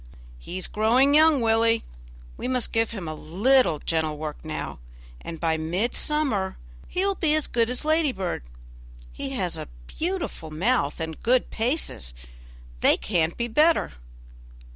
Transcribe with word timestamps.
"He's 0.39 0.65
growing 0.65 1.13
young, 1.13 1.41
Willie; 1.41 1.83
we 2.35 2.47
must 2.47 2.71
give 2.71 2.89
him 2.89 3.07
a 3.07 3.13
little 3.13 3.77
gentle 3.77 4.17
work 4.17 4.43
now, 4.43 4.79
and 5.23 5.39
by 5.39 5.57
mid 5.57 5.93
summer 5.95 6.57
he 6.87 7.05
will 7.05 7.13
be 7.13 7.35
as 7.35 7.45
good 7.45 7.69
as 7.69 7.85
Ladybird. 7.85 8.41
He 9.11 9.29
has 9.35 9.59
a 9.59 9.69
beautiful 9.85 10.49
mouth 10.49 10.99
and 10.99 11.21
good 11.21 11.51
paces; 11.51 12.15
they 12.79 12.97
can't 12.97 13.37
be 13.37 13.47
better." 13.47 13.91